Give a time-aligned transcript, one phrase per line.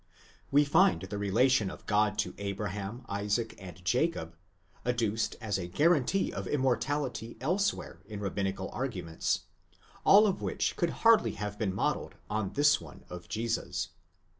[0.49, 4.35] We find the relation of God to Abraham, Isaac, and Jacob,
[4.83, 9.43] adduced as a guarantee of immortality elsewhere in rabbinical argumentations,
[10.03, 13.89] all of which could hardly have been modelled on this one of Jesus.